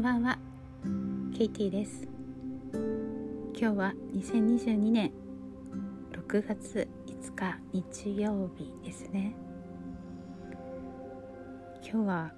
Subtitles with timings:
[0.00, 0.38] んばんは。
[1.36, 2.08] ケイティです。
[3.54, 5.12] 今日は2022年
[6.12, 9.34] 6月5日日曜日ですね。
[11.82, 12.32] 今日は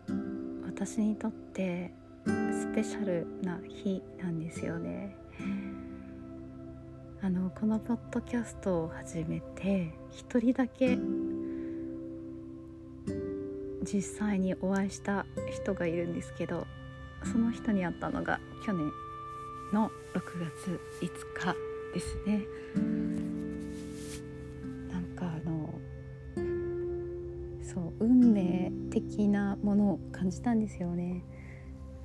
[0.66, 1.95] 私にとって
[2.27, 5.16] スペシャルな日なんですよね。
[7.20, 10.98] あのこのポッドキャストを始めて一人だけ
[13.84, 16.66] 実際にお会いした人がいるんですけど
[17.24, 18.90] その人に会ったのが去年
[19.72, 21.56] の6月5日
[21.95, 22.46] ですね。
[24.90, 25.74] なんかあの
[27.62, 31.24] そう運命的なものを感じたんですよね。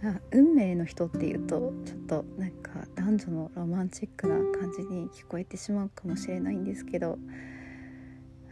[0.04, 7.18] あ運命の人っていうとちょっとなんか男女のロマンチックな感じに聞こえてしまうかもしれないんですけど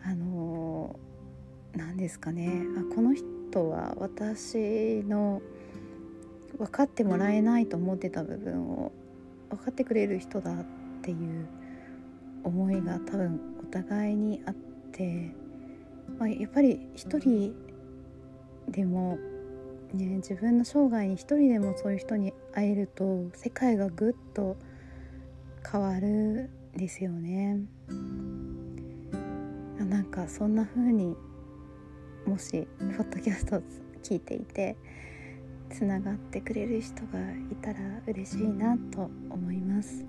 [0.03, 1.00] あの
[1.73, 2.63] 何ですかね。
[2.77, 5.41] あこの人は私の
[6.58, 8.92] 分かってもらえないと思ってた部分を
[9.50, 10.66] 分かってくれる人だっ
[11.02, 11.47] ていう
[12.44, 14.53] 思いが多分お互いにあっ
[14.92, 15.31] て、
[16.17, 17.56] まあ、やっぱり一人
[18.70, 19.17] でも、
[19.94, 24.58] ね、自分の生涯に一人でもそういう人に会えると世界がぐっと
[25.69, 27.59] 変わるんですよね。
[29.80, 31.16] なんかそんな風に
[32.25, 33.62] もしポッドキャストを
[34.03, 34.75] 聞いていて
[35.69, 37.19] つながってくれる人が
[37.52, 40.05] いたら嬉しいなと思います。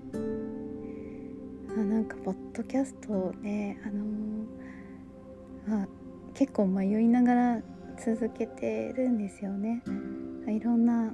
[1.69, 5.87] あなんかポッドキャストをねあのー、あ
[6.33, 7.61] 結構迷いながら
[8.03, 9.83] 続けてるんですよね。
[10.47, 11.13] いろんな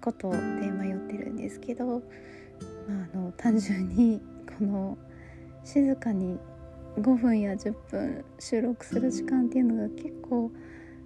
[0.00, 2.00] ことで迷ってるんですけど、まあ、
[3.12, 4.20] あの単純に
[4.58, 4.98] この
[5.64, 6.38] 静かに
[6.98, 10.50] 5分や10分収録する時間っていうのが結構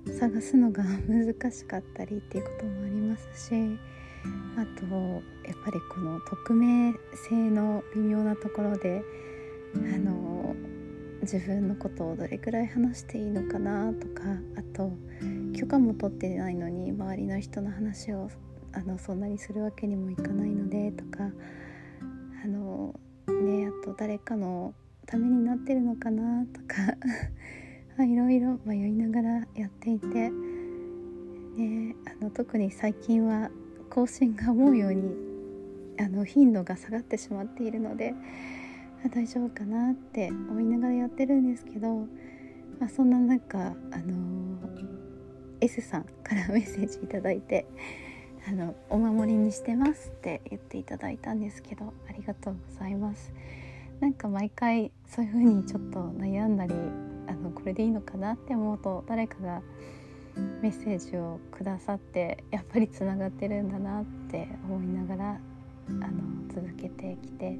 [0.06, 3.78] 探すのが難しかったりっていうこともありますし
[4.56, 4.86] あと
[5.46, 6.92] やっぱりこの匿名
[7.28, 9.02] 性の微妙なところで
[9.74, 10.54] あの
[11.22, 14.22] 自分のことをどれくらい話していいのかなとか
[14.56, 14.92] あと
[15.58, 18.30] 許可も取ってないのに周りの人の話を
[18.72, 21.24] あのそんなにするわけにもいかないのでとか
[22.44, 22.94] あの
[23.26, 24.74] ねあと誰かの
[25.06, 26.94] ためになってるのかなとか
[28.04, 33.50] いろいろ迷いながらやっていて、ね、あの特に最近は
[33.90, 35.14] 更新が思うように
[36.00, 38.14] あの頻度が下がってしまっているので
[39.12, 42.06] 大丈夫かなって思いながらやってるんですけど、
[42.80, 44.58] まあ、そんな中、あの
[45.60, 47.66] S さんから メッセージ頂いて
[48.48, 53.32] あの「お守りにしてます」って言っていただいたんですけどありがとうございます。
[54.00, 56.74] なんか毎回そういう風にちょっと悩んだり
[57.28, 59.62] あのこれでいいのかなって思うと誰かが
[60.62, 65.40] メッセージをくださってやっぱりつながってるんだなって思いながら
[65.88, 66.08] あの
[66.54, 67.58] 続けてきて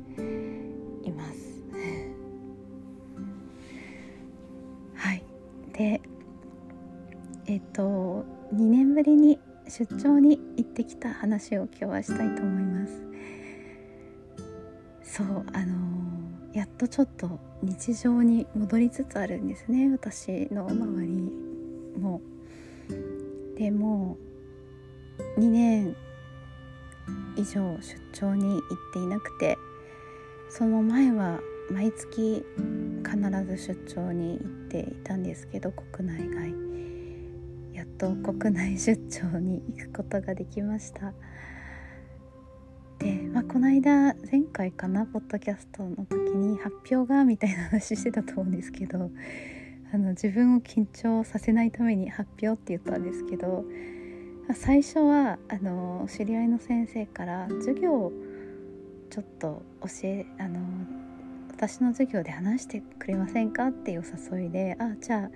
[1.04, 1.62] います。
[4.94, 5.22] はい
[5.72, 6.00] で
[7.46, 8.24] えっ、と
[8.54, 13.08] 2年ぶりに出張に行ってきた話を今日はしたいと思います。
[15.02, 16.07] そうあの
[16.52, 21.30] やっとちょっと日常に戻りつつあるんですね私の周り
[22.00, 22.20] も。
[23.56, 24.16] でも
[25.36, 25.96] 2年
[27.36, 28.60] 以上出張に行っ
[28.92, 29.58] ていなくて
[30.48, 32.44] その前は毎月
[33.04, 36.68] 必ず出張に行っていたんですけど国内外
[37.74, 41.12] やっと国内出張に行くことができました。
[42.98, 49.10] で、この間前回かなポッドキャストの時に発表がみたいな話してたと思うんですけど
[49.92, 53.64] あの自分を緊張させないために発表って言ったんですけど
[54.54, 58.12] 最初はあの知り合いの先生から授業を
[59.10, 60.60] ちょっと教えあの
[61.50, 65.30] 私の授業で話してくれませんかっていう誘いで「あじゃあ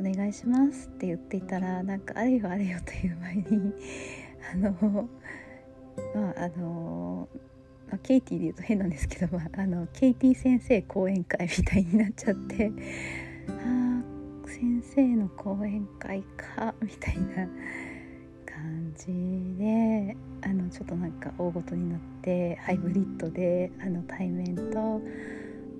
[0.00, 3.72] お願いします」って言っていたらなんかあれよあれよという前に
[4.52, 5.08] あの
[6.16, 7.28] まああの
[7.94, 12.72] あ、ケイティで言うと変なんですけど、まあ、あのケイティ先生講演会みたいになっちゃって
[13.48, 14.02] あ
[14.46, 17.48] 先生の講演会かみたいな
[18.46, 19.06] 感じ
[19.58, 25.00] であのちょっとなんか大ごとになってハイブリッドであの対面と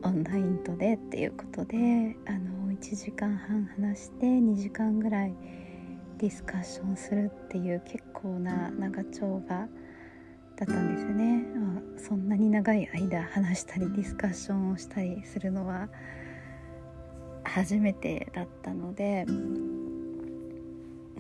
[0.03, 5.35] オンラインとでっていうことであの1時間半話して2時間ぐらい
[6.19, 9.67] ディスカッションするっていう結構な長丁場
[10.56, 11.45] だったんですよね、
[11.99, 15.89] あ、そんなに長い間話したりディスカッションをしたりするのは
[17.43, 19.27] 初めてだったので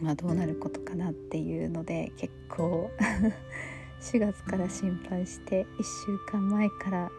[0.00, 2.90] まあ、どうなることかなっていうので結構
[4.00, 7.10] 4月から心配して1週間前から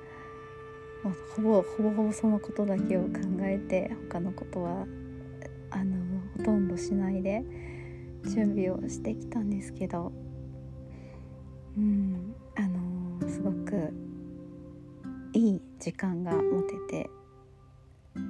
[1.04, 3.10] もうほぼほぼほぼそのことだけを考
[3.42, 4.86] えて他のことは
[5.72, 5.96] あの
[6.38, 7.44] ほとんどしないで
[8.26, 10.12] 準備をしてきたんですけど
[11.78, 13.94] うんあのすごく
[15.34, 17.10] いい時間が持てて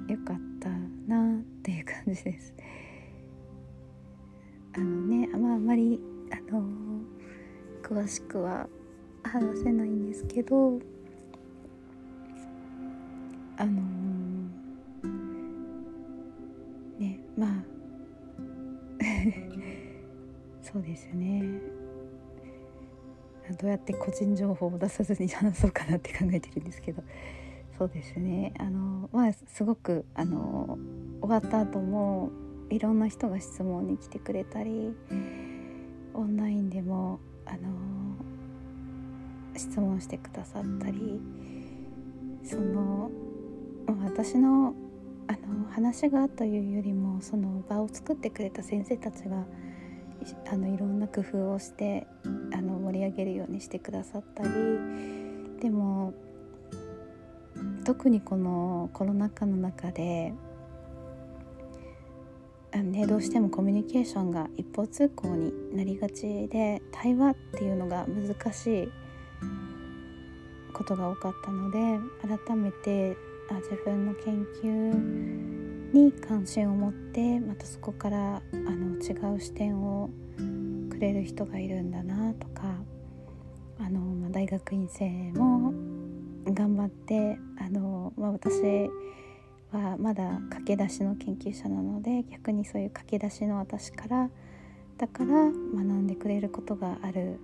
[0.08, 0.68] よかった
[1.06, 2.52] なっていう感じです。
[4.74, 6.00] あのねまああんまり
[6.32, 6.64] あの
[7.82, 8.68] 詳しくは
[9.22, 10.80] 話せないんですけど
[13.56, 13.80] あの
[16.98, 17.64] ねまあ
[20.62, 21.60] そうですね
[23.54, 27.02] どうやって個人情報を出さずに話そうかなって考えてるんですけど。
[27.78, 28.54] そうですね。
[28.58, 30.78] あのまあすごくあの
[31.20, 32.30] 終わった後も
[32.70, 34.94] いろんな人が質問に来てくれたり
[36.14, 37.58] オンラインでもあの
[39.56, 41.20] 質問してくださったり
[42.42, 43.10] その
[44.04, 44.74] 私の
[45.28, 49.44] あの話がというよりもその場を作ってくれた先生たちが
[50.50, 52.06] あのいろんな工夫をして
[52.52, 52.65] あの
[52.96, 54.50] 盛り上げるようにしてくださったり
[55.60, 56.14] でも
[57.84, 60.32] 特にこのコロナ禍の中で
[62.72, 68.88] あ、ね、どうしてもコミュニケーションが一方通行になりがちで対話っていうのが難しい
[70.72, 71.78] ことが多かったので
[72.46, 73.16] 改めて
[73.50, 80.10] あ自分の研究に関心を持ってまたそこからあの違う視点を
[80.96, 82.75] くれる人がいるんだなとか、
[84.36, 85.72] 大学院生も
[86.44, 88.90] 頑張ってあの、まあ、私
[89.72, 94.28] はまだ駆け出しの研究者なので逆にそういう駆け出しの私から
[94.98, 97.38] だから学んでくれることがある。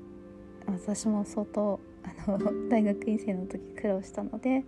[0.66, 1.80] 私も相当
[2.26, 4.62] あの 大学院生の時苦労したので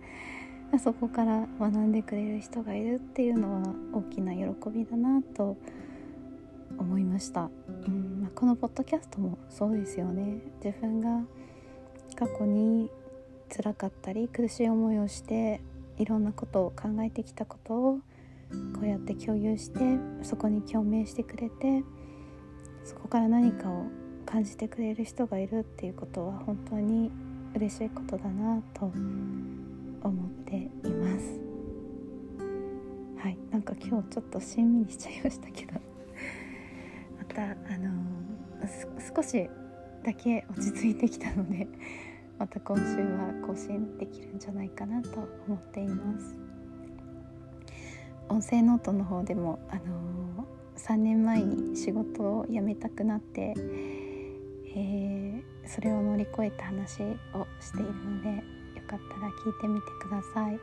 [0.83, 3.61] そこから学んでくれる人がいるっていうのは
[3.93, 5.57] 大きな喜びだなと
[6.79, 7.51] 思いました、
[7.87, 10.39] うんまあ、このポッドキャストもそうですよね。
[10.63, 11.23] 自分が
[12.15, 12.89] 過去に
[13.55, 15.61] 辛かったり苦しい思いをして
[15.97, 17.99] いろんなことを考えてきたことを
[18.73, 19.79] こうやって共有して
[20.23, 21.83] そこに共鳴してくれて
[22.83, 23.85] そこから何かを
[24.25, 27.11] 感じてくれる人がいるっていうことは本当に
[27.55, 31.39] 嬉しいことだなと思っています。
[33.17, 35.73] はいなんか今日ちょっとしんみりしちゃいましたけど。
[37.17, 39.49] またあのー、少し
[40.05, 41.67] だけ落ち着いてきたので
[42.37, 46.37] また今週は更新できるんじゃないかなと思っています。
[48.29, 53.53] 音声ノートの方でもあのー、3年前に仕事を辞めたくなって、
[54.75, 58.41] えー、それを乗り越えた話をしているのでよ
[58.87, 60.59] かったら聞いてみてください。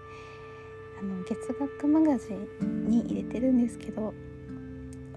[1.01, 2.33] あの月額マガジ
[2.65, 4.15] ンに入れてるんですけど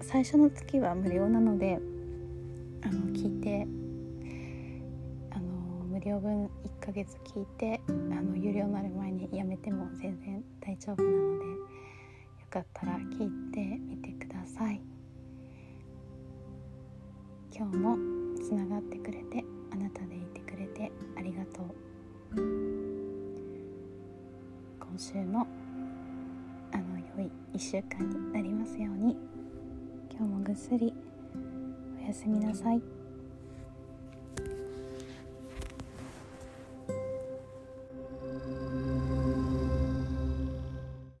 [0.00, 1.78] 最初の月は無料なので
[2.82, 3.68] あの聞いて
[6.06, 6.48] 無料分1
[6.86, 11.56] ヶ月聞いてあの有料になる前にやめても全然大丈夫なのでよ
[12.48, 14.80] かったら聞いてみてください。
[17.52, 17.96] 今日も
[18.36, 21.74] つながってくれてあなたでいてくれてありがとう。
[24.78, 25.44] 今週も
[26.70, 26.84] あの
[27.18, 29.16] 良い1週間になりますように。
[30.16, 30.94] 今日もぐっすり
[32.00, 33.05] おやすみなさい。